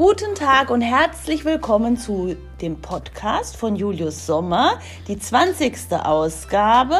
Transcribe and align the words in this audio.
Guten 0.00 0.34
Tag 0.34 0.70
und 0.70 0.80
herzlich 0.80 1.44
willkommen 1.44 1.98
zu 1.98 2.34
dem 2.62 2.80
Podcast 2.80 3.58
von 3.58 3.76
Julius 3.76 4.24
Sommer, 4.24 4.80
die 5.08 5.18
20. 5.18 5.74
Ausgabe. 5.92 6.96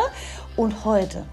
Und 0.54 0.84
heute, 0.84 1.24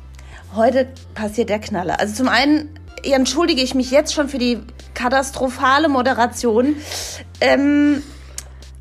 heute 0.56 0.88
passiert 1.14 1.50
der 1.50 1.60
Knaller. 1.60 2.00
Also 2.00 2.16
zum 2.16 2.30
einen 2.30 2.80
entschuldige 3.04 3.62
ich 3.62 3.76
mich 3.76 3.92
jetzt 3.92 4.14
schon 4.14 4.30
für 4.30 4.38
die 4.38 4.60
katastrophale 4.94 5.90
Moderation. 5.90 6.78
Ähm, 7.42 8.02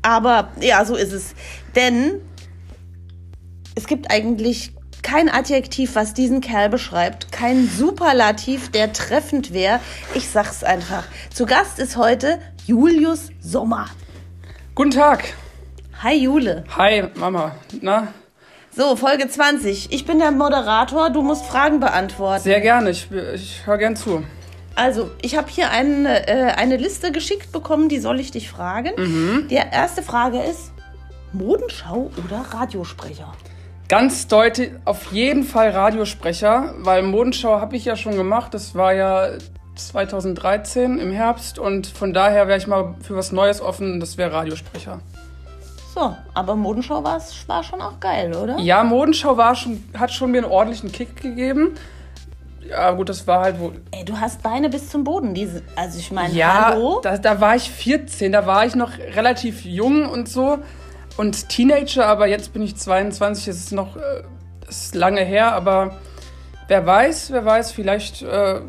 aber 0.01 0.53
ja, 0.61 0.85
so 0.85 0.95
ist 0.95 1.11
es. 1.11 1.35
Denn 1.75 2.21
es 3.75 3.87
gibt 3.87 4.09
eigentlich 4.11 4.71
kein 5.01 5.27
Adjektiv, 5.27 5.95
was 5.95 6.13
diesen 6.13 6.39
Kerl 6.39 6.69
beschreibt, 6.69 7.33
kein 7.33 7.69
Superlativ, 7.69 8.71
der 8.71 8.93
treffend 8.93 9.53
wäre. 9.53 9.81
Ich 10.15 10.29
sag's 10.29 10.63
einfach. 10.63 11.03
Zu 11.33 11.45
Gast 11.45 11.79
ist 11.79 11.97
heute 11.97 12.39
Julius 12.67 13.29
Sommer. 13.39 13.85
Guten 14.75 14.91
Tag. 14.91 15.23
Hi 16.03 16.13
Jule. 16.13 16.65
Hi 16.77 17.03
Mama. 17.15 17.55
Na? 17.79 18.09
So, 18.75 18.97
Folge 18.97 19.29
20. 19.29 19.93
Ich 19.93 20.05
bin 20.05 20.19
der 20.19 20.31
Moderator, 20.31 21.09
du 21.09 21.21
musst 21.21 21.45
Fragen 21.45 21.79
beantworten. 21.79 22.43
Sehr 22.43 22.59
gerne, 22.59 22.89
ich, 22.89 23.07
ich 23.33 23.65
höre 23.65 23.77
gern 23.77 23.95
zu. 23.95 24.21
Also, 24.75 25.09
ich 25.21 25.37
habe 25.37 25.47
hier 25.49 25.71
eine, 25.71 26.27
äh, 26.27 26.51
eine 26.57 26.75
Liste 26.75 27.13
geschickt 27.13 27.53
bekommen, 27.53 27.87
die 27.87 27.99
soll 27.99 28.19
ich 28.19 28.31
dich 28.31 28.49
fragen. 28.49 28.91
Mhm. 28.97 29.47
Die 29.47 29.55
erste 29.55 30.03
Frage 30.03 30.41
ist, 30.41 30.73
Modenschau 31.31 32.11
oder 32.25 32.45
Radiosprecher? 32.51 33.31
Ganz 33.87 34.27
deutlich, 34.27 34.71
auf 34.83 35.13
jeden 35.13 35.45
Fall 35.45 35.69
Radiosprecher, 35.69 36.75
weil 36.79 37.01
Modenschau 37.01 37.61
habe 37.61 37.77
ich 37.77 37.85
ja 37.85 37.95
schon 37.95 38.17
gemacht. 38.17 38.53
Das 38.53 38.75
war 38.75 38.93
ja 38.93 39.29
2013 39.77 40.99
im 40.99 41.11
Herbst 41.11 41.59
und 41.59 41.87
von 41.87 42.13
daher 42.13 42.47
wäre 42.47 42.57
ich 42.57 42.67
mal 42.67 42.95
für 43.01 43.15
was 43.15 43.31
Neues 43.31 43.61
offen. 43.61 43.99
Das 43.99 44.17
wäre 44.17 44.31
Radiosprecher. 44.33 44.99
So, 45.93 46.15
aber 46.33 46.55
Modenschau 46.55 47.03
war 47.03 47.19
schon 47.63 47.81
auch 47.81 47.99
geil, 47.99 48.35
oder? 48.35 48.59
Ja, 48.59 48.83
Modenschau 48.83 49.37
war 49.37 49.55
schon, 49.55 49.83
hat 49.97 50.11
schon 50.11 50.31
mir 50.31 50.43
einen 50.43 50.51
ordentlichen 50.51 50.91
Kick 50.91 51.21
gegeben. 51.21 51.75
Ja, 52.69 52.91
gut, 52.91 53.09
das 53.09 53.25
war 53.25 53.41
halt 53.41 53.59
wohl. 53.59 53.81
Ey, 53.91 54.03
du 54.03 54.19
hast 54.19 54.43
Beine 54.43 54.69
bis 54.69 54.89
zum 54.89 55.03
Boden. 55.03 55.33
Diese, 55.33 55.63
also 55.75 55.97
ich 55.97 56.11
meine, 56.11 56.33
Ja, 56.33 56.67
hallo? 56.69 56.99
da, 57.01 57.17
da 57.17 57.39
war 57.39 57.55
ich 57.55 57.71
14, 57.71 58.31
da 58.31 58.45
war 58.45 58.65
ich 58.65 58.75
noch 58.75 58.97
relativ 58.97 59.63
jung 59.63 60.05
und 60.07 60.27
so. 60.27 60.59
Und 61.15 61.49
Teenager, 61.49 62.05
aber 62.05 62.27
jetzt 62.27 62.53
bin 62.53 62.61
ich 62.61 62.75
22, 62.75 63.45
das 63.45 63.55
ist 63.55 63.71
noch 63.71 63.95
äh, 63.95 63.99
das 64.67 64.83
ist 64.87 64.95
lange 64.95 65.21
her, 65.21 65.53
aber 65.53 65.95
wer 66.67 66.85
weiß, 66.85 67.31
wer 67.31 67.45
weiß, 67.45 67.71
vielleicht 67.71 68.21
äh, 68.21 68.59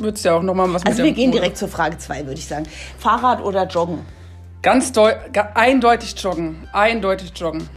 wird 0.00 0.16
es 0.16 0.22
ja 0.24 0.34
auch 0.34 0.42
nochmal 0.42 0.72
was 0.72 0.84
Also 0.86 1.02
wir 1.04 1.12
gehen 1.12 1.30
Mode- 1.30 1.40
direkt 1.40 1.56
zur 1.58 1.68
Frage 1.68 1.98
2, 1.98 2.26
würde 2.26 2.38
ich 2.38 2.46
sagen. 2.46 2.66
Fahrrad 2.98 3.42
oder 3.42 3.66
Joggen? 3.66 4.00
Ganz 4.62 4.92
deu 4.92 5.12
ga- 5.32 5.50
eindeutig 5.54 6.14
joggen. 6.20 6.66
Eindeutig 6.72 7.32
joggen. 7.36 7.68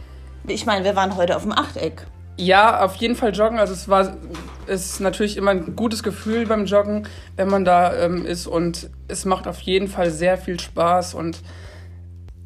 Ich 0.46 0.66
meine, 0.66 0.84
wir 0.84 0.96
waren 0.96 1.16
heute 1.16 1.36
auf 1.36 1.42
dem 1.42 1.52
Achteck. 1.52 2.06
Ja, 2.36 2.80
auf 2.84 2.94
jeden 2.96 3.14
Fall 3.16 3.34
joggen. 3.34 3.58
Also 3.58 3.72
es 3.74 3.88
war 3.88 4.16
es 4.66 4.86
ist 4.92 5.00
natürlich 5.00 5.36
immer 5.36 5.50
ein 5.50 5.74
gutes 5.76 6.02
Gefühl 6.02 6.46
beim 6.46 6.64
Joggen, 6.64 7.06
wenn 7.36 7.48
man 7.48 7.64
da 7.64 7.94
ähm, 7.96 8.24
ist 8.24 8.46
und 8.46 8.88
es 9.08 9.24
macht 9.24 9.46
auf 9.48 9.60
jeden 9.60 9.88
Fall 9.88 10.10
sehr 10.10 10.38
viel 10.38 10.58
Spaß 10.60 11.14
und 11.14 11.38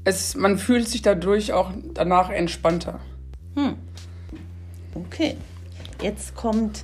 es, 0.05 0.34
man 0.34 0.59
fühlt 0.59 0.88
sich 0.88 1.03
dadurch 1.03 1.53
auch 1.53 1.70
danach 1.92 2.31
entspannter. 2.31 3.00
Okay. 4.94 5.36
Jetzt 6.03 6.34
kommt, 6.34 6.83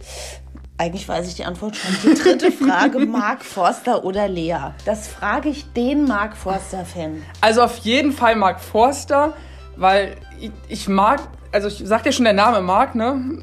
eigentlich 0.80 1.06
weiß 1.06 1.28
ich 1.28 1.34
die 1.34 1.44
Antwort 1.44 1.76
schon, 1.76 1.94
die 2.02 2.18
dritte 2.18 2.50
Frage, 2.64 3.00
Mark 3.00 3.44
Forster 3.44 4.02
oder 4.02 4.26
Lea? 4.28 4.72
Das 4.86 5.08
frage 5.08 5.50
ich 5.50 5.70
den 5.74 6.06
Mark 6.06 6.34
Forster-Fan. 6.34 7.22
Also 7.42 7.60
auf 7.60 7.76
jeden 7.78 8.12
Fall 8.12 8.34
Mark 8.34 8.60
Forster, 8.60 9.34
weil 9.76 10.16
ich, 10.40 10.50
ich 10.68 10.88
mag, 10.88 11.20
also 11.52 11.68
ich 11.68 11.82
sag 11.84 12.02
dir 12.04 12.12
schon 12.12 12.24
der 12.24 12.32
Name 12.32 12.62
Mark, 12.62 12.94
ne? 12.94 13.42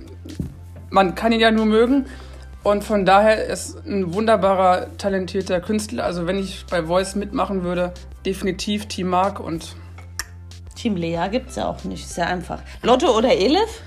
Man 0.89 1.13
kann 1.13 1.31
ihn 1.31 1.39
ja 1.39 1.51
nur 1.51 1.67
mögen. 1.67 2.07
Und 2.63 2.83
von 2.83 3.05
daher 3.05 3.45
ist 3.45 3.85
ein 3.85 4.15
wunderbarer, 4.15 4.97
talentierter 4.97 5.61
Künstler. 5.61 6.05
Also 6.05 6.25
wenn 6.25 6.39
ich 6.39 6.65
bei 6.69 6.83
Voice 6.83 7.15
mitmachen 7.15 7.63
würde, 7.63 7.93
definitiv 8.25 8.87
Team 8.87 9.09
Mark 9.09 9.39
und 9.39 9.75
Team 10.75 10.95
Lea 10.95 11.27
gibt 11.29 11.51
es 11.51 11.57
ja 11.57 11.67
auch 11.67 11.83
nicht, 11.83 12.03
ist 12.03 12.17
ja 12.17 12.25
einfach. 12.25 12.61
Lotte 12.81 13.11
oder 13.11 13.29
Elif? 13.29 13.81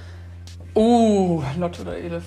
Oh, 0.75 1.43
Lotte 1.59 1.83
oder 1.83 1.97
Elif. 1.97 2.23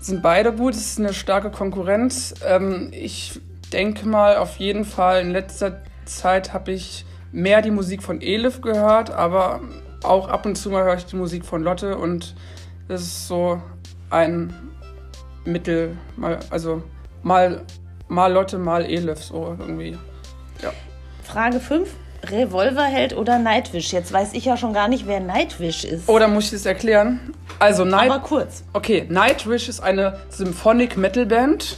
Sind 0.00 0.22
beide 0.22 0.52
gut, 0.52 0.74
es 0.74 0.92
ist 0.92 0.98
eine 0.98 1.12
starke 1.12 1.50
Konkurrenz. 1.50 2.34
Ähm, 2.46 2.90
ich 2.92 3.40
denke 3.72 4.06
mal, 4.06 4.36
auf 4.36 4.56
jeden 4.56 4.84
Fall 4.84 5.20
in 5.20 5.30
letzter 5.30 5.82
Zeit 6.04 6.52
habe 6.52 6.72
ich 6.72 7.04
mehr 7.32 7.62
die 7.62 7.70
Musik 7.70 8.02
von 8.02 8.20
Elif 8.20 8.60
gehört, 8.60 9.10
aber 9.10 9.60
auch 10.02 10.28
ab 10.28 10.46
und 10.46 10.56
zu 10.56 10.70
mal 10.70 10.84
höre 10.84 10.94
ich 10.94 11.06
die 11.06 11.16
Musik 11.16 11.44
von 11.44 11.62
Lotte 11.62 11.98
und 11.98 12.34
es 12.88 13.02
ist 13.02 13.28
so 13.28 13.60
ein 14.10 14.54
Mittel, 15.44 15.96
mal, 16.16 16.38
also 16.50 16.82
mal, 17.22 17.62
mal 18.06 18.32
Lotte, 18.32 18.58
mal 18.58 18.84
Elif, 18.84 19.22
so 19.22 19.56
irgendwie. 19.58 19.98
Ja. 20.62 20.72
Frage 21.24 21.60
5, 21.60 21.90
Revolverheld 22.24 23.16
oder 23.16 23.38
Nightwish? 23.38 23.92
Jetzt 23.92 24.12
weiß 24.12 24.32
ich 24.34 24.44
ja 24.44 24.56
schon 24.56 24.72
gar 24.72 24.88
nicht, 24.88 25.06
wer 25.06 25.20
Nightwish 25.20 25.84
ist. 25.84 26.08
Oder 26.08 26.28
muss 26.28 26.46
ich 26.46 26.50
das 26.50 26.66
erklären? 26.66 27.32
Also 27.58 27.84
Night 27.84 28.10
Aber 28.10 28.20
kurz. 28.20 28.64
Okay, 28.72 29.06
Nightwish 29.08 29.68
ist 29.68 29.80
eine 29.80 30.20
Symphonic 30.28 30.96
Metal 30.96 31.26
Band 31.26 31.76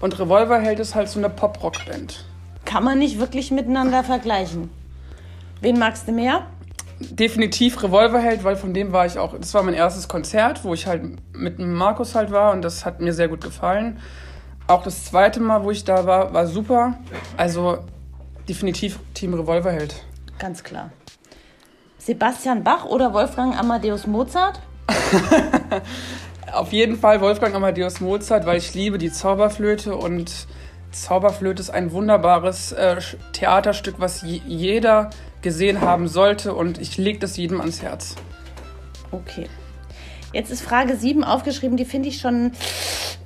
und 0.00 0.18
Revolverheld 0.18 0.80
ist 0.80 0.94
halt 0.94 1.08
so 1.08 1.18
eine 1.18 1.28
Pop-Rock-Band. 1.28 2.24
Kann 2.64 2.84
man 2.84 2.98
nicht 2.98 3.18
wirklich 3.18 3.50
miteinander 3.50 4.02
vergleichen. 4.04 4.70
Wen 5.60 5.78
magst 5.78 6.08
du 6.08 6.12
mehr? 6.12 6.46
Definitiv 6.98 7.82
Revolverheld, 7.82 8.44
weil 8.44 8.56
von 8.56 8.74
dem 8.74 8.92
war 8.92 9.06
ich 9.06 9.18
auch, 9.18 9.36
das 9.36 9.52
war 9.54 9.62
mein 9.62 9.74
erstes 9.74 10.08
Konzert, 10.08 10.64
wo 10.64 10.74
ich 10.74 10.86
halt 10.86 11.02
mit 11.32 11.58
Markus 11.58 12.14
halt 12.14 12.30
war 12.30 12.52
und 12.52 12.62
das 12.62 12.84
hat 12.84 13.00
mir 13.00 13.12
sehr 13.12 13.28
gut 13.28 13.40
gefallen. 13.42 13.98
Auch 14.68 14.82
das 14.82 15.04
zweite 15.04 15.40
Mal, 15.40 15.64
wo 15.64 15.70
ich 15.70 15.84
da 15.84 16.06
war, 16.06 16.32
war 16.32 16.46
super. 16.46 16.94
Also 17.36 17.78
definitiv 18.48 18.98
Team 19.14 19.34
Revolverheld. 19.34 19.94
Ganz 20.38 20.62
klar. 20.62 20.90
Sebastian 21.98 22.64
Bach 22.64 22.84
oder 22.84 23.14
Wolfgang 23.14 23.56
Amadeus 23.58 24.06
Mozart? 24.06 24.60
Auf 26.52 26.72
jeden 26.72 26.98
Fall 26.98 27.20
Wolfgang 27.20 27.54
Amadeus 27.54 28.00
Mozart, 28.00 28.44
weil 28.44 28.58
ich 28.58 28.74
liebe 28.74 28.98
die 28.98 29.12
Zauberflöte 29.12 29.96
und 29.96 30.46
Zauberflöte 30.90 31.62
ist 31.62 31.70
ein 31.70 31.92
wunderbares 31.92 32.72
äh, 32.72 32.96
Theaterstück, 33.32 33.94
was 33.98 34.22
je 34.22 34.42
jeder 34.46 35.10
gesehen 35.40 35.80
haben 35.80 36.08
sollte 36.08 36.54
und 36.54 36.78
ich 36.80 36.98
lege 36.98 37.18
das 37.18 37.36
jedem 37.36 37.60
ans 37.60 37.82
Herz. 37.82 38.16
Okay. 39.10 39.48
Jetzt 40.32 40.50
ist 40.50 40.62
Frage 40.62 40.96
7 40.96 41.24
aufgeschrieben, 41.24 41.76
die 41.76 41.84
finde 41.84 42.08
ich 42.08 42.18
schon, 42.18 42.52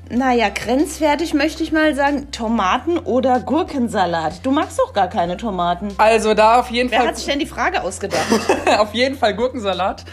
naja, 0.09 0.49
grenzwertig, 0.51 1.35
möchte 1.35 1.63
ich 1.63 1.73
mal 1.73 1.95
sagen. 1.95 2.31
Tomaten 2.31 2.99
oder 2.99 3.41
Gurkensalat? 3.41 4.45
Du 4.45 4.51
magst 4.51 4.79
doch 4.79 4.93
gar 4.93 5.09
keine 5.09 5.37
Tomaten. 5.37 5.89
Also 5.99 6.35
da 6.35 6.61
auf 6.61 6.71
jeden 6.71 6.91
Wer 6.91 7.01
Fall 7.01 7.09
hat 7.09 7.17
sich 7.17 7.27
denn 7.27 7.39
die 7.39 7.47
Frage 7.47 7.83
ausgedacht? 7.83 8.27
auf 8.79 8.95
jeden 8.95 9.17
Fall 9.17 9.35
Gurkensalat. 9.35 10.05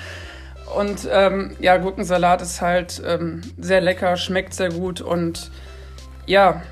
Und 0.76 1.08
ähm, 1.12 1.56
ja, 1.60 1.78
Gurkensalat 1.78 2.42
ist 2.42 2.62
halt 2.62 3.02
ähm, 3.06 3.42
sehr 3.60 3.82
lecker, 3.82 4.18
schmeckt 4.18 4.56
sehr 4.56 4.70
gut 4.70 5.02
und 5.02 5.52
ja, 6.26 6.64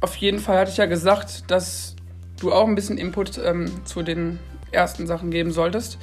auf 0.00 0.16
jeden 0.16 0.40
Fall 0.40 0.58
hatte 0.58 0.70
ich 0.70 0.78
ja 0.78 0.86
gesagt, 0.86 1.50
dass 1.50 1.94
du 2.40 2.52
auch 2.52 2.66
ein 2.66 2.74
bisschen 2.74 2.98
Input 2.98 3.38
ähm, 3.38 3.84
zu 3.84 4.02
den 4.02 4.40
ersten 4.72 5.06
Sachen 5.06 5.30
geben 5.30 5.52
solltest. 5.52 5.98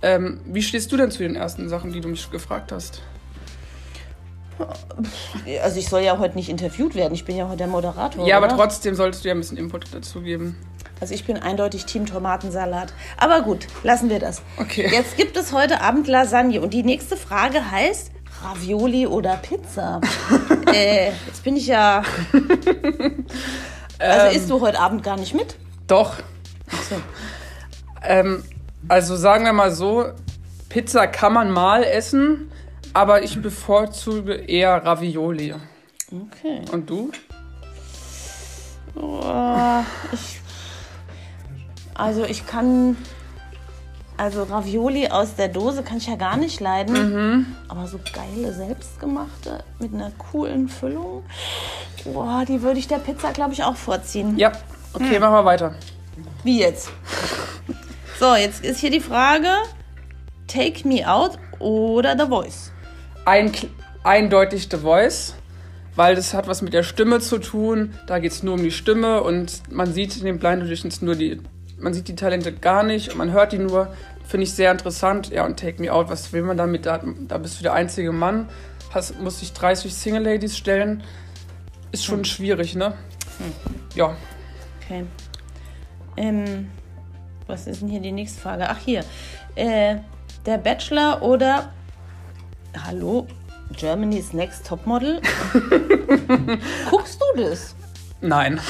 Ähm, 0.00 0.40
wie 0.46 0.62
stehst 0.62 0.90
du 0.92 0.96
denn 0.96 1.10
zu 1.10 1.18
den 1.22 1.36
ersten 1.36 1.68
Sachen, 1.68 1.92
die 1.92 2.00
du 2.00 2.08
mich 2.08 2.30
gefragt 2.30 2.72
hast? 2.72 3.02
Also 5.62 5.78
ich 5.78 5.88
soll 5.88 6.02
ja 6.02 6.18
heute 6.18 6.36
nicht 6.36 6.48
interviewt 6.48 6.94
werden, 6.94 7.14
ich 7.14 7.24
bin 7.24 7.36
ja 7.36 7.46
heute 7.48 7.58
der 7.58 7.66
Moderator. 7.66 8.26
Ja, 8.26 8.36
aber 8.36 8.46
oder? 8.46 8.56
trotzdem 8.56 8.94
solltest 8.94 9.24
du 9.24 9.28
ja 9.28 9.34
ein 9.34 9.38
bisschen 9.40 9.56
Input 9.56 9.86
dazu 9.92 10.20
geben. 10.20 10.56
Also 11.00 11.14
ich 11.14 11.24
bin 11.24 11.36
eindeutig 11.36 11.84
Team 11.84 12.06
Tomatensalat. 12.06 12.92
Aber 13.16 13.42
gut, 13.42 13.66
lassen 13.82 14.08
wir 14.08 14.20
das. 14.20 14.40
Okay. 14.56 14.88
Jetzt 14.92 15.16
gibt 15.16 15.36
es 15.36 15.52
heute 15.52 15.80
Abend 15.80 16.06
Lasagne 16.06 16.60
und 16.60 16.72
die 16.72 16.84
nächste 16.84 17.16
Frage 17.16 17.70
heißt 17.72 18.12
Ravioli 18.44 19.08
oder 19.08 19.36
Pizza. 19.36 20.00
äh, 20.72 21.10
jetzt 21.26 21.42
bin 21.42 21.56
ich 21.56 21.66
ja. 21.66 22.02
Also 23.98 24.26
Ähm. 24.28 24.36
isst 24.36 24.48
du 24.50 24.60
heute 24.60 24.78
Abend 24.78 25.02
gar 25.02 25.16
nicht 25.16 25.34
mit? 25.34 25.56
Doch. 25.88 26.18
So. 26.88 26.96
Ähm, 28.02 28.44
also 28.88 29.16
sagen 29.16 29.44
wir 29.44 29.52
mal 29.52 29.72
so, 29.72 30.06
Pizza 30.68 31.06
kann 31.08 31.32
man 31.32 31.50
mal 31.50 31.82
essen, 31.84 32.50
aber 32.92 33.22
ich 33.22 33.40
bevorzuge 33.40 34.34
eher 34.34 34.84
Ravioli. 34.84 35.54
Okay. 36.10 36.62
Und 36.70 36.88
du? 36.90 37.10
Oh, 38.94 39.80
ich, 40.12 40.40
also 41.94 42.24
ich 42.24 42.46
kann. 42.46 42.96
Also 44.18 44.42
Ravioli 44.44 45.08
aus 45.08 45.34
der 45.34 45.48
Dose 45.48 45.82
kann 45.82 45.96
ich 45.96 46.06
ja 46.06 46.16
gar 46.16 46.36
nicht 46.36 46.60
leiden. 46.60 47.56
Aber 47.68 47.86
so 47.86 47.98
geile 48.12 48.52
selbstgemachte 48.52 49.64
mit 49.78 49.94
einer 49.94 50.12
coolen 50.12 50.68
Füllung, 50.68 51.24
boah, 52.04 52.44
die 52.46 52.62
würde 52.62 52.78
ich 52.78 52.86
der 52.86 52.98
Pizza, 52.98 53.32
glaube 53.32 53.54
ich, 53.54 53.64
auch 53.64 53.74
vorziehen. 53.74 54.38
Ja, 54.38 54.52
Okay, 54.94 55.18
machen 55.18 55.32
wir 55.32 55.44
weiter. 55.44 55.74
Wie 56.44 56.60
jetzt? 56.60 56.90
So, 58.20 58.34
jetzt 58.34 58.64
ist 58.64 58.80
hier 58.80 58.90
die 58.90 59.00
Frage: 59.00 59.48
Take 60.46 60.86
Me 60.86 61.08
Out 61.10 61.38
oder 61.58 62.16
The 62.18 62.26
Voice? 62.26 62.72
Ein, 63.24 63.52
eindeutig 64.02 64.68
The 64.70 64.78
Voice, 64.78 65.34
weil 65.94 66.14
das 66.14 66.34
hat 66.34 66.48
was 66.48 66.62
mit 66.62 66.72
der 66.72 66.82
Stimme 66.82 67.20
zu 67.20 67.38
tun. 67.38 67.94
Da 68.06 68.18
geht 68.18 68.32
es 68.32 68.42
nur 68.42 68.54
um 68.54 68.62
die 68.62 68.70
Stimme 68.70 69.22
und 69.22 69.62
man 69.70 69.92
sieht 69.92 70.16
in 70.16 70.24
den 70.24 70.38
Blind 70.38 70.62
Auditions 70.62 71.02
nur 71.02 71.14
die, 71.14 71.40
man 71.78 71.94
sieht 71.94 72.08
die 72.08 72.16
Talente 72.16 72.52
gar 72.52 72.82
nicht 72.82 73.10
und 73.10 73.18
man 73.18 73.32
hört 73.32 73.52
die 73.52 73.58
nur. 73.58 73.92
Finde 74.26 74.44
ich 74.44 74.54
sehr 74.54 74.70
interessant. 74.70 75.30
Ja, 75.30 75.44
und 75.44 75.58
Take 75.58 75.82
Me 75.82 75.92
Out, 75.92 76.08
was 76.08 76.32
will 76.32 76.42
man 76.42 76.56
damit? 76.56 76.86
Da, 76.86 77.00
da 77.28 77.38
bist 77.38 77.58
du 77.58 77.62
der 77.62 77.74
einzige 77.74 78.12
Mann, 78.12 78.48
hast, 78.90 79.20
musst 79.20 79.42
dich 79.42 79.52
30 79.52 79.92
Single 79.92 80.22
Ladies 80.22 80.56
stellen. 80.56 81.02
Ist 81.90 82.04
schon 82.04 82.18
hm. 82.18 82.24
schwierig, 82.24 82.74
ne? 82.74 82.94
Hm. 83.38 83.52
Ja. 83.94 84.16
Okay. 84.80 85.04
Ähm, 86.16 86.70
was 87.46 87.66
ist 87.66 87.82
denn 87.82 87.88
hier 87.88 88.00
die 88.00 88.12
nächste 88.12 88.40
Frage? 88.40 88.68
Ach, 88.68 88.78
hier. 88.78 89.04
Äh, 89.54 89.96
der 90.46 90.58
Bachelor 90.58 91.22
oder. 91.22 91.72
Hallo? 92.86 93.26
Germany's 93.76 94.32
Next 94.32 94.66
Topmodel? 94.66 95.20
Guckst 96.90 97.20
du 97.20 97.42
das? 97.42 97.74
Nein. 98.20 98.60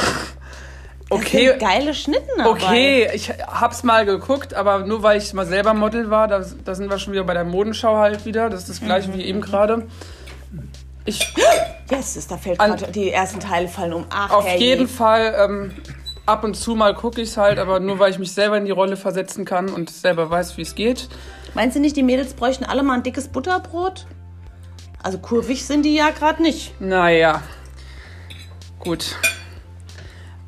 Okay. 1.08 1.46
Das 1.46 1.58
sind 1.58 1.60
geile 1.60 1.94
Schnitten 1.94 2.30
dabei. 2.38 2.50
Okay, 2.50 3.10
ich 3.14 3.30
hab's 3.30 3.82
mal 3.82 4.06
geguckt, 4.06 4.54
aber 4.54 4.80
nur 4.86 5.02
weil 5.02 5.18
ich 5.18 5.32
mal 5.34 5.46
selber 5.46 5.74
Model 5.74 6.10
war, 6.10 6.28
da, 6.28 6.44
da 6.64 6.74
sind 6.74 6.90
wir 6.90 6.98
schon 6.98 7.12
wieder 7.12 7.24
bei 7.24 7.34
der 7.34 7.44
Modenschau 7.44 7.96
halt 7.96 8.24
wieder. 8.24 8.48
Das 8.48 8.60
ist 8.60 8.70
das 8.70 8.80
gleiche 8.80 9.10
mhm. 9.10 9.14
wie 9.14 9.22
eben 9.22 9.40
gerade. 9.40 9.86
Ich. 11.04 11.34
Yes, 11.90 12.26
da 12.26 12.38
fällt 12.38 12.58
gerade. 12.58 12.90
Die 12.90 13.10
ersten 13.10 13.38
Teile 13.38 13.68
fallen 13.68 13.92
um. 13.92 14.06
Ach, 14.08 14.30
Auf 14.30 14.46
hey. 14.46 14.58
jeden 14.58 14.88
Fall. 14.88 15.34
Ähm, 15.38 15.72
ab 16.26 16.44
und 16.44 16.54
zu 16.54 16.74
mal 16.74 16.94
gucke 16.94 17.20
ich 17.20 17.30
es 17.30 17.36
halt, 17.36 17.58
aber 17.58 17.80
nur 17.80 17.98
weil 17.98 18.10
ich 18.10 18.18
mich 18.18 18.32
selber 18.32 18.56
in 18.56 18.64
die 18.64 18.70
Rolle 18.70 18.96
versetzen 18.96 19.44
kann 19.44 19.68
und 19.68 19.90
selber 19.90 20.30
weiß, 20.30 20.56
wie 20.56 20.62
es 20.62 20.74
geht. 20.74 21.08
Meinst 21.54 21.76
du 21.76 21.80
nicht, 21.80 21.96
die 21.96 22.02
Mädels 22.02 22.34
bräuchten 22.34 22.64
alle 22.64 22.82
mal 22.82 22.94
ein 22.94 23.02
dickes 23.02 23.28
Butterbrot? 23.28 24.06
Also 25.02 25.18
kurvig 25.18 25.66
sind 25.66 25.82
die 25.84 25.94
ja 25.94 26.10
gerade 26.10 26.42
nicht. 26.42 26.80
Naja. 26.80 27.42
Gut. 28.78 29.16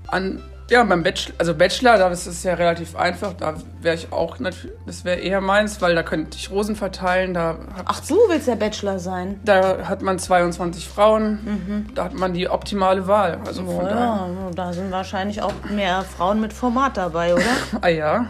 An, 0.07 0.43
ja, 0.71 0.83
beim 0.83 1.03
Bachelor, 1.03 1.35
also 1.39 1.55
Bachelor, 1.55 1.99
da 1.99 2.09
ist 2.09 2.27
es 2.27 2.43
ja 2.43 2.55
relativ 2.55 2.97
einfach. 2.97 3.35
Da 3.35 3.55
wäre 3.83 3.95
ich 3.97 4.13
auch 4.13 4.39
natürlich, 4.39 4.77
das 4.87 5.05
wäre 5.05 5.19
eher 5.19 5.41
meins, 5.41 5.83
weil 5.83 5.95
da 5.95 6.03
könnte 6.03 6.39
ich 6.39 6.51
Rosen 6.51 6.75
verteilen. 6.75 7.35
Da 7.35 7.59
Ach, 7.85 8.01
du 8.01 8.17
willst 8.29 8.49
ja 8.49 8.55
Bachelor 8.55 8.99
sein. 8.99 9.41
Da 9.45 9.87
hat 9.87 10.01
man 10.01 10.19
22 10.19 10.89
Frauen. 10.89 11.33
Mhm. 11.45 11.95
Da 11.95 12.05
hat 12.05 12.15
man 12.15 12.33
die 12.33 12.49
optimale 12.49 13.07
Wahl. 13.07 13.41
Also 13.47 13.63
oh, 13.63 13.77
von 13.77 13.87
ja, 13.87 14.29
da 14.55 14.73
sind 14.73 14.91
wahrscheinlich 14.91 15.43
auch 15.43 15.53
mehr 15.71 16.03
Frauen 16.03 16.41
mit 16.41 16.53
Format 16.53 16.97
dabei, 16.97 17.35
oder? 17.35 17.43
ah 17.83 17.89
ja. 17.89 18.27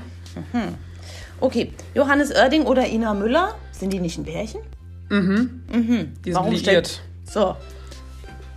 Mhm. 0.52 0.74
Okay, 1.40 1.72
Johannes 1.94 2.34
Oerding 2.34 2.64
oder 2.64 2.86
Ina 2.86 3.14
Müller? 3.14 3.54
Sind 3.70 3.92
die 3.92 4.00
nicht 4.00 4.18
ein 4.18 4.24
Pärchen? 4.24 4.60
Mhm. 5.08 5.62
Mhm. 5.72 6.14
Die 6.24 6.32
sind 6.32 6.34
Warum 6.34 6.52
liiert. 6.52 7.00
So, 7.24 7.56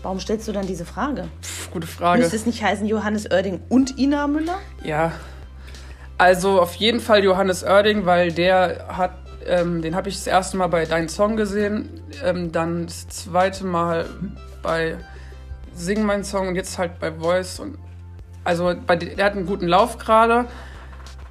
Warum 0.02 0.20
stellst 0.20 0.48
du 0.48 0.52
dann 0.52 0.68
diese 0.68 0.86
Frage? 0.86 1.28
Pff, 1.42 1.72
gute 1.72 1.88
Frage. 1.88 2.22
Müsste 2.22 2.36
es 2.36 2.46
nicht 2.46 2.64
heißen 2.64 2.86
Johannes 2.86 3.30
Oerding 3.30 3.62
und 3.70 3.98
Ina 3.98 4.28
Müller? 4.28 4.58
Ja. 4.84 5.12
Also 6.18 6.62
auf 6.62 6.76
jeden 6.76 7.00
Fall 7.00 7.24
Johannes 7.24 7.64
Oerding, 7.64 8.06
weil 8.06 8.32
der 8.32 8.88
hat, 8.90 9.12
ähm, 9.46 9.82
den 9.82 9.96
habe 9.96 10.10
ich 10.10 10.16
das 10.16 10.28
erste 10.28 10.58
Mal 10.58 10.68
bei 10.68 10.86
Dein 10.86 11.10
Song 11.10 11.38
gesehen, 11.38 12.02
ähm, 12.24 12.52
dann 12.52 12.86
das 12.88 13.08
zweite 13.08 13.66
Mal 13.66 14.06
bei 14.64 14.98
Sing 15.74 16.04
mein 16.04 16.24
Song 16.24 16.48
und 16.48 16.56
jetzt 16.56 16.78
halt 16.78 17.00
bei 17.00 17.12
Voice 17.12 17.60
und 17.60 17.78
also 18.44 18.74
bei, 18.88 18.96
der 18.96 19.26
hat 19.26 19.34
einen 19.34 19.46
guten 19.46 19.68
Lauf 19.68 19.98
gerade. 19.98 20.46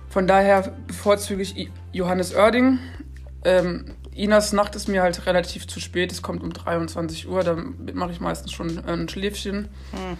Von 0.09 0.27
daher 0.27 0.71
bevorzuge 0.87 1.43
ich 1.43 1.71
Johannes 1.93 2.35
Oerding. 2.35 2.79
Ähm, 3.45 3.97
Inas 4.17 4.53
Nacht 4.53 4.75
ist 4.75 4.89
mir 4.89 5.03
halt 5.03 5.27
relativ 5.27 5.67
zu 5.67 5.79
spät. 5.79 6.11
Es 6.11 6.23
kommt 6.23 6.43
um 6.43 6.53
23 6.53 7.29
Uhr, 7.29 7.45
da 7.45 7.57
mache 7.93 8.13
ich 8.13 8.21
meistens 8.21 8.53
schon 8.53 8.83
ein 8.85 9.09
Schläfchen. 9.09 9.69
Hm. 9.93 10.17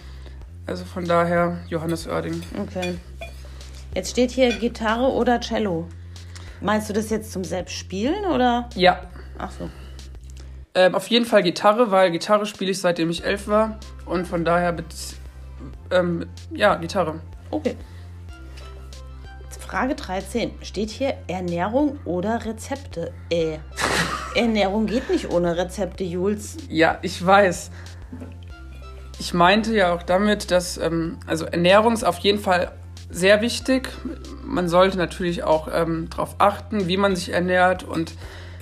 Also 0.65 0.85
von 0.85 1.05
daher 1.05 1.59
Johannes 1.67 2.07
Oerding. 2.07 2.43
Okay. 2.61 2.95
Jetzt 3.95 4.11
steht 4.11 4.31
hier 4.31 4.51
Gitarre 4.53 5.11
oder 5.11 5.39
Cello. 5.39 5.87
Meinst 6.61 6.89
du 6.89 6.93
das 6.93 7.09
jetzt 7.09 7.31
zum 7.31 7.43
Selbstspielen 7.43 8.25
oder? 8.25 8.69
Ja. 8.75 9.01
Ach 9.37 9.51
so. 9.51 9.69
Ähm, 10.75 10.93
auf 10.93 11.07
jeden 11.07 11.25
Fall 11.25 11.41
Gitarre, 11.41 11.89
weil 11.89 12.11
Gitarre 12.11 12.45
spiele 12.45 12.71
ich 12.71 12.79
seitdem 12.79 13.09
ich 13.09 13.23
elf 13.23 13.47
war. 13.47 13.79
Und 14.05 14.27
von 14.27 14.45
daher, 14.45 14.75
ähm, 15.89 16.27
ja, 16.51 16.75
Gitarre. 16.75 17.19
Okay. 17.49 17.75
Frage 19.67 19.95
13. 19.95 20.51
Steht 20.61 20.89
hier 20.89 21.15
Ernährung 21.27 21.99
oder 22.05 22.45
Rezepte? 22.45 23.11
Äh, 23.29 23.57
Ernährung 24.35 24.85
geht 24.85 25.09
nicht 25.09 25.29
ohne 25.31 25.57
Rezepte, 25.57 26.03
Jules. 26.03 26.57
Ja, 26.69 26.99
ich 27.01 27.25
weiß. 27.25 27.71
Ich 29.19 29.33
meinte 29.33 29.75
ja 29.75 29.93
auch 29.93 30.03
damit, 30.03 30.51
dass 30.51 30.77
ähm, 30.77 31.17
also 31.25 31.45
Ernährung 31.45 31.93
ist 31.93 32.03
auf 32.03 32.19
jeden 32.19 32.39
Fall 32.39 32.71
sehr 33.09 33.41
wichtig. 33.41 33.89
Man 34.43 34.69
sollte 34.69 34.97
natürlich 34.97 35.43
auch 35.43 35.67
ähm, 35.73 36.09
darauf 36.09 36.35
achten, 36.39 36.87
wie 36.87 36.97
man 36.97 37.15
sich 37.15 37.33
ernährt 37.33 37.83
und 37.83 38.13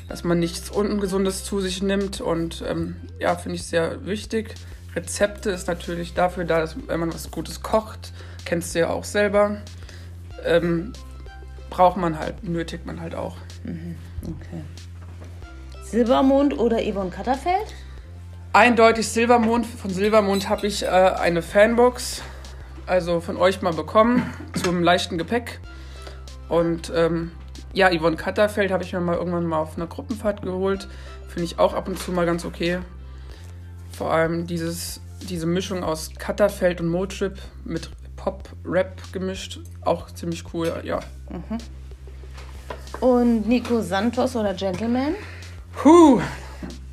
dass 0.07 0.23
man 0.23 0.39
nichts 0.39 0.69
Ungesundes 0.69 1.44
zu 1.44 1.59
sich 1.59 1.81
nimmt. 1.81 2.21
Und 2.21 2.63
ähm, 2.67 2.95
ja, 3.19 3.35
finde 3.35 3.56
ich 3.56 3.63
sehr 3.63 4.06
wichtig. 4.06 4.56
Rezepte 4.95 5.50
ist 5.50 5.67
natürlich 5.67 6.13
dafür 6.13 6.45
da, 6.45 6.59
dass 6.59 6.75
wenn 6.88 7.00
man 7.00 7.13
was 7.13 7.31
Gutes 7.31 7.62
kocht, 7.62 8.13
kennst 8.45 8.75
du 8.75 8.79
ja 8.79 8.89
auch 8.89 9.03
selber 9.03 9.57
ähm, 10.45 10.94
braucht 11.69 11.97
man 11.97 12.17
halt, 12.19 12.44
nötigt 12.44 12.85
man 12.85 13.01
halt 13.01 13.15
auch. 13.15 13.35
Mhm. 13.63 13.95
Okay. 14.23 14.63
Silbermond 15.95 16.59
oder 16.59 16.80
Yvonne 16.81 17.09
Katterfeld? 17.09 17.74
Eindeutig 18.51 19.07
Silbermond. 19.07 19.65
Von 19.65 19.92
Silbermond 19.92 20.50
habe 20.50 20.68
ich 20.68 20.83
äh, 20.83 20.88
eine 20.88 21.42
Fanbox, 21.42 22.21
also 22.86 23.21
von 23.21 23.38
euch 23.38 23.62
mal 23.62 23.71
bekommen, 23.71 24.30
zum 24.62 24.83
leichten 24.83 25.18
Gepäck. 25.18 25.62
Und 26.50 26.92
ähm, 26.94 27.31
ja, 27.71 27.97
Yvonne 27.97 28.18
Katterfeld 28.18 28.71
habe 28.71 28.83
ich 28.83 28.92
mir 28.92 29.00
mal 29.00 29.15
irgendwann 29.15 29.45
mal 29.45 29.59
auf 29.59 29.77
einer 29.77 29.88
Gruppenfahrt 29.88 30.42
geholt. 30.42 30.89
Finde 31.30 31.45
ich 31.45 31.59
auch 31.59 31.74
ab 31.74 31.88
und 31.88 31.98
zu 31.98 32.12
mal 32.12 32.25
ganz 32.25 32.44
okay. 32.44 32.80
Vor 33.98 34.12
allem 34.12 34.48
dieses, 34.48 35.00
diese 35.21 35.45
Mischung 35.45 35.81
aus 35.81 36.12
Katterfeld 36.19 36.81
und 36.81 36.89
Motrip 36.89 37.39
mit 37.63 37.89
Pop-Rap 38.17 39.01
gemischt. 39.13 39.62
Auch 39.86 40.12
ziemlich 40.12 40.43
cool, 40.53 40.74
ja. 40.84 41.00
Mhm. 41.29 41.58
Und 43.00 43.48
Nico 43.48 43.81
Santos 43.81 44.36
oder 44.36 44.53
Gentleman? 44.53 45.15
Puh, 45.75 46.22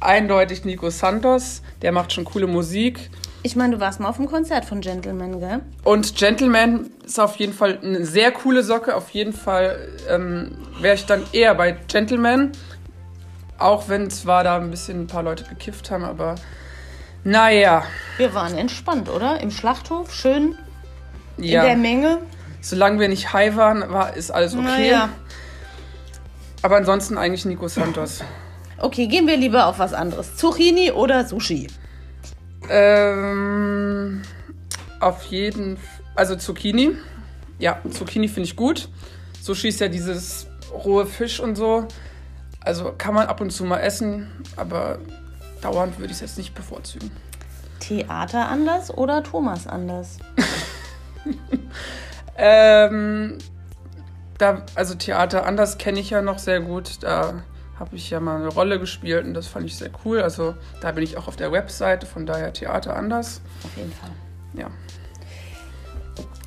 eindeutig 0.01 0.65
Nico 0.65 0.91
Santos. 0.91 1.63
Der 1.83 1.93
macht 1.93 2.13
schon 2.13 2.25
coole 2.25 2.47
Musik. 2.47 3.11
Ich 3.45 3.57
meine, 3.57 3.75
du 3.75 3.81
warst 3.81 3.99
mal 3.99 4.09
auf 4.09 4.17
dem 4.17 4.27
Konzert 4.27 4.65
von 4.65 4.81
Gentleman, 4.81 5.41
gell? 5.41 5.61
Und 5.83 6.15
Gentleman 6.15 6.91
ist 7.05 7.19
auf 7.19 7.37
jeden 7.37 7.53
Fall 7.53 7.79
eine 7.83 8.05
sehr 8.05 8.31
coole 8.31 8.63
Socke. 8.63 8.95
Auf 8.95 9.11
jeden 9.11 9.33
Fall 9.33 9.89
ähm, 10.09 10.57
wäre 10.81 10.95
ich 10.95 11.07
dann 11.07 11.25
eher 11.33 11.55
bei 11.55 11.73
Gentleman. 11.89 12.53
Auch 13.59 13.89
wenn 13.89 14.11
zwar 14.11 14.45
da 14.45 14.57
ein 14.57 14.71
bisschen 14.71 15.03
ein 15.03 15.07
paar 15.09 15.23
Leute 15.23 15.45
gekifft 15.45 15.91
haben, 15.91 16.05
aber 16.05 16.37
naja. 17.25 17.85
Wir 18.17 18.35
waren 18.35 18.57
entspannt, 18.57 19.09
oder? 19.09 19.41
Im 19.41 19.51
Schlachthof, 19.51 20.13
schön 20.13 20.57
ja. 21.37 21.63
in 21.63 21.67
der 21.67 21.77
Menge. 21.77 22.19
Solange 22.61 23.01
wir 23.01 23.09
nicht 23.09 23.33
high 23.33 23.57
waren, 23.57 23.91
war, 23.91 24.17
ist 24.17 24.31
alles 24.31 24.55
okay. 24.55 24.65
Naja. 24.65 25.09
Aber 26.63 26.77
ansonsten 26.77 27.19
eigentlich 27.19 27.45
Nico 27.45 27.67
Santos. 27.67 28.23
Okay, 28.83 29.07
gehen 29.07 29.29
wir 29.29 29.37
lieber 29.37 29.67
auf 29.67 29.79
was 29.79 29.95
anderes. 29.95 30.35
Zucchini 30.37 30.91
oder 30.91 31.25
Sushi? 31.25 31.69
Ähm, 32.69 34.23
auf 34.99 35.23
jeden 35.27 35.77
Fall. 35.77 36.05
Also 36.17 36.35
Zucchini. 36.35 36.97
Ja, 37.61 37.79
Zucchini 37.91 38.27
finde 38.27 38.49
ich 38.49 38.57
gut. 38.57 38.89
Sushi 39.41 39.69
ist 39.69 39.79
ja 39.79 39.87
dieses 39.87 40.49
rohe 40.73 41.07
Fisch 41.07 41.39
und 41.39 41.55
so. 41.55 41.87
Also 42.61 42.93
kann 42.99 43.15
man 43.15 43.29
ab 43.29 43.41
und 43.41 43.51
zu 43.51 43.65
mal 43.65 43.79
essen, 43.79 44.27
aber 44.57 44.99
dauernd 45.61 46.01
würde 46.01 46.11
ich 46.11 46.17
es 46.17 46.21
jetzt 46.21 46.39
nicht 46.39 46.53
bevorzugen. 46.53 47.13
Theater 47.79 48.49
anders 48.49 48.93
oder 48.93 49.23
Thomas 49.23 49.69
anders? 49.69 50.19
ähm, 52.37 53.39
da, 54.39 54.67
also 54.75 54.97
Theater 54.97 55.47
anders 55.47 55.79
kenne 55.79 56.01
ich 56.01 56.11
ja 56.11 56.21
noch 56.21 56.41
sehr 56.41 56.61
gut. 56.61 57.03
Da 57.05 57.45
habe 57.83 57.97
ich 57.97 58.11
ja 58.11 58.21
mal 58.21 58.37
eine 58.37 58.47
Rolle 58.47 58.79
gespielt 58.79 59.27
und 59.27 59.35
das 59.35 59.49
fand 59.49 59.67
ich 59.67 59.77
sehr 59.77 59.91
cool. 60.05 60.23
Also 60.23 60.55
da 60.81 60.93
bin 60.93 61.03
ich 61.03 61.17
auch 61.17 61.27
auf 61.27 61.35
der 61.35 61.51
Webseite, 61.51 62.07
von 62.07 62.27
daher 62.27 62.53
Theater 62.53 62.95
anders. 62.95 63.41
Auf 63.65 63.77
jeden 63.77 63.91
Fall. 63.91 64.11
Ja. 64.55 64.69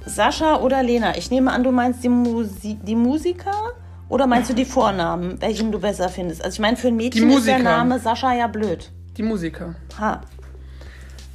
Sascha 0.05 0.61
oder 0.61 0.81
Lena? 0.81 1.17
Ich 1.17 1.31
nehme 1.31 1.51
an, 1.51 1.65
du 1.65 1.71
meinst 1.71 2.05
die, 2.05 2.09
Musi 2.09 2.75
die 2.81 2.95
Musiker 2.95 3.73
oder 4.07 4.27
meinst 4.27 4.49
du 4.49 4.53
die 4.53 4.63
Vornamen, 4.63 5.41
welchen 5.41 5.73
du 5.73 5.79
besser 5.79 6.07
findest? 6.07 6.41
Also 6.41 6.55
ich 6.55 6.61
meine, 6.61 6.77
für 6.77 6.87
ein 6.87 6.95
Mädchen 6.95 7.29
ist 7.29 7.47
der 7.47 7.59
Name 7.59 7.99
Sascha 7.99 8.33
ja 8.33 8.47
blöd. 8.47 8.89
Die 9.17 9.23
Musiker. 9.23 9.75
Ha. 9.99 10.21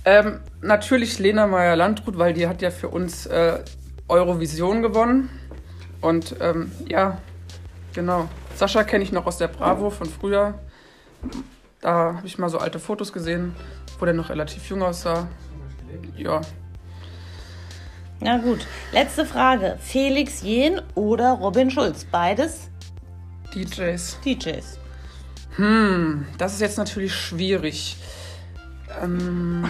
Ähm, 0.06 0.40
natürlich 0.62 1.18
Lena 1.18 1.46
Meyer-Landrut, 1.46 2.16
weil 2.16 2.32
die 2.32 2.48
hat 2.48 2.62
ja 2.62 2.70
für 2.70 2.88
uns 2.88 3.26
äh, 3.26 3.58
Eurovision 4.08 4.80
gewonnen. 4.80 5.28
Und 6.00 6.36
ähm, 6.40 6.72
ja, 6.88 7.18
genau. 7.92 8.28
Sascha 8.54 8.84
kenne 8.84 9.04
ich 9.04 9.12
noch 9.12 9.26
aus 9.26 9.38
der 9.38 9.48
Bravo 9.48 9.90
von 9.90 10.08
früher. 10.08 10.58
Da 11.80 12.14
habe 12.14 12.26
ich 12.26 12.38
mal 12.38 12.48
so 12.48 12.58
alte 12.58 12.78
Fotos 12.78 13.12
gesehen, 13.12 13.54
wo 13.98 14.04
der 14.04 14.14
noch 14.14 14.30
relativ 14.30 14.68
jung 14.68 14.82
aussah. 14.82 15.28
Ja. 16.16 16.40
Na 18.20 18.38
gut. 18.38 18.66
Letzte 18.92 19.24
Frage. 19.24 19.78
Felix 19.80 20.42
Jen 20.42 20.82
oder 20.94 21.32
Robin 21.32 21.70
Schulz? 21.70 22.04
Beides 22.04 22.70
DJs. 23.54 24.18
DJs. 24.24 24.78
Hm, 25.56 26.26
das 26.38 26.54
ist 26.54 26.60
jetzt 26.60 26.78
natürlich 26.78 27.14
schwierig. 27.14 27.96
Ähm, 29.02 29.66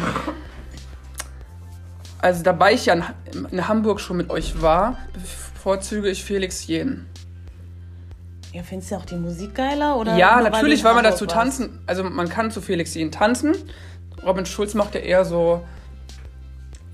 also, 2.19 2.43
dabei 2.43 2.75
ich 2.75 2.87
ja 2.87 2.95
in, 3.33 3.47
in 3.47 3.69
Hamburg 3.69 4.00
schon 4.00 4.19
mit 4.19 4.31
euch 4.31 4.61
war, 4.61 4.99
bevorzuge 5.12 6.11
ich 6.11 6.25
Felix 6.25 6.67
Jen. 6.67 7.07
Ja, 8.52 8.62
findest 8.62 8.90
du 8.90 8.97
auch 8.97 9.04
die 9.04 9.16
Musik 9.16 9.54
geiler? 9.54 9.97
Oder 9.97 10.16
Ja, 10.16 10.40
natürlich, 10.40 10.83
weil 10.83 10.95
man 10.95 11.04
dazu 11.04 11.25
warst? 11.26 11.35
tanzen. 11.35 11.80
Also, 11.87 12.02
man 12.04 12.28
kann 12.28 12.50
zu 12.50 12.61
Felix 12.61 12.95
Jen 12.95 13.12
tanzen. 13.12 13.54
Robin 14.25 14.45
Schulz 14.45 14.75
macht 14.75 14.95
ja 14.95 15.00
eher 15.00 15.25
so. 15.25 15.62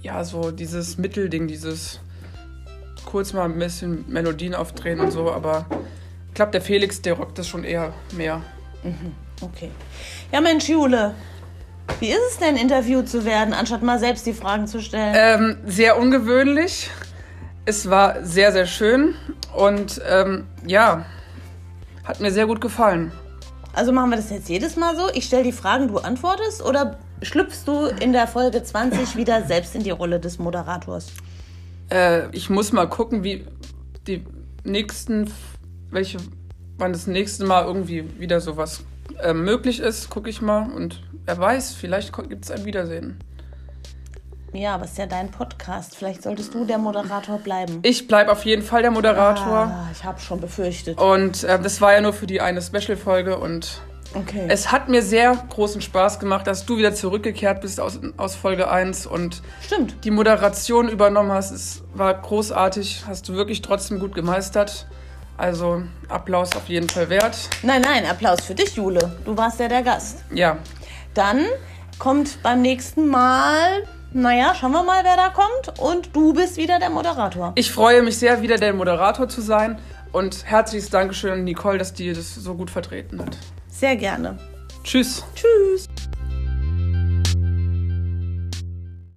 Ja, 0.02 0.22
so 0.22 0.50
dieses 0.50 0.98
Mittelding, 0.98 1.48
dieses 1.48 2.00
kurz 3.06 3.32
mal 3.32 3.44
ein 3.44 3.58
bisschen 3.58 4.04
Melodien 4.08 4.54
aufdrehen 4.54 5.00
und 5.00 5.10
so, 5.10 5.32
aber 5.32 5.66
ich 6.28 6.34
glaube, 6.34 6.52
der 6.52 6.60
Felix, 6.60 7.00
der 7.00 7.14
rockt 7.14 7.38
das 7.38 7.48
schon 7.48 7.64
eher 7.64 7.92
mehr. 8.12 8.42
Okay. 9.40 9.70
Ja, 10.32 10.40
Mensch, 10.40 10.68
Jule. 10.68 11.14
Wie 12.00 12.10
ist 12.10 12.20
es 12.32 12.38
denn, 12.38 12.56
interviewt 12.56 13.08
zu 13.08 13.24
werden, 13.24 13.54
anstatt 13.54 13.82
mal 13.82 13.98
selbst 13.98 14.26
die 14.26 14.34
Fragen 14.34 14.66
zu 14.66 14.82
stellen? 14.82 15.14
Ähm, 15.16 15.58
sehr 15.64 15.98
ungewöhnlich. 15.98 16.90
Es 17.64 17.88
war 17.88 18.24
sehr, 18.24 18.52
sehr 18.52 18.66
schön 18.66 19.14
und 19.56 20.00
ähm, 20.08 20.46
ja, 20.66 21.06
hat 22.06 22.20
mir 22.20 22.30
sehr 22.30 22.46
gut 22.46 22.60
gefallen. 22.60 23.12
Also 23.72 23.92
machen 23.92 24.10
wir 24.10 24.16
das 24.16 24.30
jetzt 24.30 24.48
jedes 24.48 24.76
Mal 24.76 24.96
so? 24.96 25.08
Ich 25.12 25.26
stelle 25.26 25.42
die 25.42 25.52
Fragen, 25.52 25.88
du 25.88 25.98
antwortest? 25.98 26.64
Oder 26.64 26.98
schlüpfst 27.20 27.64
du 27.66 27.86
in 28.00 28.12
der 28.12 28.26
Folge 28.26 28.62
20 28.62 29.16
wieder 29.16 29.42
selbst 29.44 29.74
in 29.74 29.82
die 29.82 29.90
Rolle 29.90 30.18
des 30.18 30.38
Moderators? 30.38 31.08
Äh, 31.90 32.30
ich 32.30 32.48
muss 32.48 32.72
mal 32.72 32.88
gucken, 32.88 33.22
wie 33.22 33.44
die 34.06 34.24
nächsten, 34.64 35.30
welche, 35.90 36.18
wann 36.78 36.92
das 36.92 37.06
nächste 37.06 37.44
Mal 37.44 37.64
irgendwie 37.64 38.04
wieder 38.18 38.40
sowas 38.40 38.84
äh, 39.22 39.34
möglich 39.34 39.80
ist, 39.80 40.08
gucke 40.08 40.30
ich 40.30 40.40
mal 40.40 40.70
und 40.72 41.02
wer 41.24 41.38
weiß, 41.38 41.74
vielleicht 41.74 42.12
gibt 42.28 42.44
es 42.44 42.50
ein 42.50 42.64
Wiedersehen. 42.64 43.18
Ja, 44.56 44.74
aber 44.74 44.84
es 44.84 44.92
ist 44.92 44.98
ja 44.98 45.06
dein 45.06 45.30
Podcast. 45.30 45.96
Vielleicht 45.96 46.22
solltest 46.22 46.54
du 46.54 46.64
der 46.64 46.78
Moderator 46.78 47.38
bleiben. 47.38 47.80
Ich 47.82 48.08
bleibe 48.08 48.32
auf 48.32 48.44
jeden 48.44 48.62
Fall 48.62 48.82
der 48.82 48.90
Moderator 48.90 49.46
Ah, 49.66 49.88
ich 49.92 50.02
habe 50.04 50.18
schon 50.20 50.40
befürchtet. 50.40 50.98
und 51.00 51.44
äh, 51.44 51.58
das 51.60 51.80
war 51.80 51.92
ja 51.92 52.00
nur 52.00 52.12
für 52.12 52.26
die 52.26 52.40
eine 52.40 52.62
Special-Folge 52.62 53.38
und 53.38 53.80
Okay. 54.14 54.46
Es 54.48 54.72
hat 54.72 54.88
mir 54.88 55.02
sehr 55.02 55.36
großen 55.50 55.82
Spaß 55.82 56.18
gemacht, 56.20 56.46
dass 56.46 56.64
du 56.64 56.78
wieder 56.78 56.94
zurückgekehrt 56.94 57.60
bist 57.60 57.80
aus, 57.80 57.98
aus 58.16 58.34
Folge 58.34 58.70
1 58.70 59.04
und 59.04 59.42
Stimmt. 59.60 59.96
die 60.04 60.10
Moderation 60.10 60.88
übernommen 60.88 61.32
hast. 61.32 61.50
Es 61.50 61.82
war 61.92 62.14
großartig, 62.14 63.04
hast 63.06 63.28
du 63.28 63.34
wirklich 63.34 63.60
trotzdem 63.60 63.98
gut 63.98 64.14
gemeistert. 64.14 64.86
Also 65.36 65.82
Applaus 66.08 66.56
auf 66.56 66.66
jeden 66.68 66.88
Fall 66.88 67.10
wert. 67.10 67.36
Nein, 67.62 67.82
nein, 67.82 68.06
Applaus 68.06 68.40
für 68.40 68.54
dich, 68.54 68.74
Jule. 68.76 69.12
Du 69.26 69.36
warst 69.36 69.60
ja 69.60 69.68
der 69.68 69.82
Gast. 69.82 70.18
Ja, 70.32 70.56
Dann 71.12 71.44
kommt 71.98 72.42
beim 72.42 72.62
nächsten 72.62 73.08
Mal, 73.08 73.82
naja, 74.16 74.54
schauen 74.54 74.72
wir 74.72 74.82
mal, 74.82 75.04
wer 75.04 75.16
da 75.16 75.28
kommt. 75.28 75.78
Und 75.78 76.14
du 76.16 76.32
bist 76.32 76.56
wieder 76.56 76.78
der 76.78 76.90
Moderator. 76.90 77.52
ich 77.54 77.70
freue 77.70 78.02
mich 78.02 78.18
sehr, 78.18 78.42
wieder 78.42 78.56
der 78.56 78.72
Moderator 78.72 79.28
zu 79.28 79.40
sein. 79.40 79.78
Und 80.12 80.46
herzliches 80.46 80.88
Dankeschön 80.88 81.32
an 81.32 81.44
Nicole, 81.44 81.78
dass 81.78 81.92
die 81.92 82.12
das 82.12 82.34
so 82.34 82.54
gut 82.54 82.70
vertreten 82.70 83.20
hat. 83.20 83.36
Sehr 83.68 83.96
gerne. 83.96 84.38
Tschüss. 84.82 85.22
Tschüss. 85.34 85.88